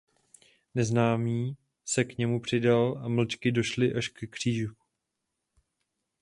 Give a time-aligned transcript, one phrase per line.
[0.75, 4.75] Neznámý se k němu přidal a mlčky došli až ke křížku.